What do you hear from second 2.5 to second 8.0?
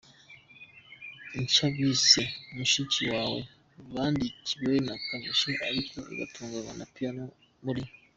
Mushiki wawe bandikiwe na Kamichi ariko igatunganwa na Piano muri.